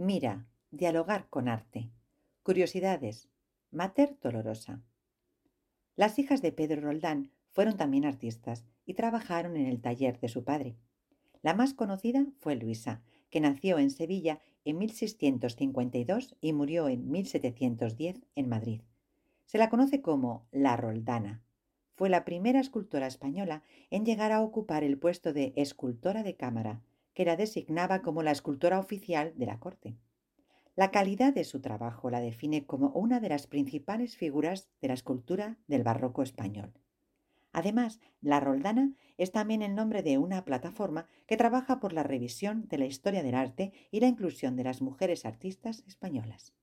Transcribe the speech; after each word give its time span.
Mira, 0.00 0.46
dialogar 0.70 1.28
con 1.28 1.48
arte. 1.48 1.90
Curiosidades. 2.44 3.28
Mater 3.72 4.16
dolorosa. 4.22 4.80
Las 5.96 6.20
hijas 6.20 6.40
de 6.40 6.52
Pedro 6.52 6.82
Roldán 6.82 7.32
fueron 7.50 7.76
también 7.76 8.04
artistas 8.04 8.64
y 8.86 8.94
trabajaron 8.94 9.56
en 9.56 9.66
el 9.66 9.80
taller 9.80 10.20
de 10.20 10.28
su 10.28 10.44
padre. 10.44 10.76
La 11.42 11.52
más 11.52 11.74
conocida 11.74 12.26
fue 12.38 12.54
Luisa, 12.54 13.02
que 13.28 13.40
nació 13.40 13.80
en 13.80 13.90
Sevilla 13.90 14.38
en 14.64 14.78
1652 14.78 16.36
y 16.40 16.52
murió 16.52 16.88
en 16.88 17.10
1710 17.10 18.24
en 18.36 18.48
Madrid. 18.48 18.82
Se 19.46 19.58
la 19.58 19.68
conoce 19.68 20.00
como 20.00 20.46
la 20.52 20.76
Roldana. 20.76 21.42
Fue 21.96 22.08
la 22.08 22.24
primera 22.24 22.60
escultora 22.60 23.08
española 23.08 23.64
en 23.90 24.04
llegar 24.04 24.30
a 24.30 24.42
ocupar 24.42 24.84
el 24.84 24.96
puesto 24.96 25.32
de 25.32 25.52
escultora 25.56 26.22
de 26.22 26.36
cámara, 26.36 26.82
que 27.18 27.24
la 27.24 27.34
designaba 27.34 28.00
como 28.00 28.22
la 28.22 28.30
escultora 28.30 28.78
oficial 28.78 29.32
de 29.34 29.46
la 29.46 29.58
corte. 29.58 29.96
La 30.76 30.92
calidad 30.92 31.34
de 31.34 31.42
su 31.42 31.60
trabajo 31.60 32.10
la 32.10 32.20
define 32.20 32.64
como 32.64 32.90
una 32.90 33.18
de 33.18 33.28
las 33.28 33.48
principales 33.48 34.16
figuras 34.16 34.68
de 34.80 34.86
la 34.86 34.94
escultura 34.94 35.58
del 35.66 35.82
barroco 35.82 36.22
español. 36.22 36.72
Además, 37.50 37.98
la 38.20 38.38
Roldana 38.38 38.94
es 39.16 39.32
también 39.32 39.62
el 39.62 39.74
nombre 39.74 40.04
de 40.04 40.16
una 40.16 40.44
plataforma 40.44 41.08
que 41.26 41.36
trabaja 41.36 41.80
por 41.80 41.92
la 41.92 42.04
revisión 42.04 42.68
de 42.68 42.78
la 42.78 42.86
historia 42.86 43.24
del 43.24 43.34
arte 43.34 43.72
y 43.90 43.98
la 43.98 44.06
inclusión 44.06 44.54
de 44.54 44.62
las 44.62 44.80
mujeres 44.80 45.24
artistas 45.24 45.82
españolas. 45.88 46.54